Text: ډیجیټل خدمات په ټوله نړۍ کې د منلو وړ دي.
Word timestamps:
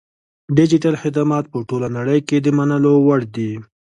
ډیجیټل 0.57 0.95
خدمات 1.01 1.45
په 1.53 1.57
ټوله 1.69 1.87
نړۍ 1.97 2.19
کې 2.27 2.37
د 2.41 2.47
منلو 2.57 2.93
وړ 3.07 3.21
دي. 3.35 3.51